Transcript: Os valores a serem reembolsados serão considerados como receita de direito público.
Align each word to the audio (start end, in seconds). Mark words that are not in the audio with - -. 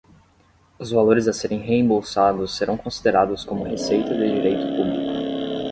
Os 0.79 0.89
valores 0.89 1.27
a 1.27 1.31
serem 1.31 1.59
reembolsados 1.59 2.57
serão 2.57 2.75
considerados 2.75 3.45
como 3.45 3.65
receita 3.67 4.09
de 4.09 4.33
direito 4.33 4.67
público. 4.75 5.61